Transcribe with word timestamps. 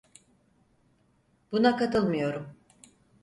Buna 1.51 1.77
katılmıyorum. 1.77 2.53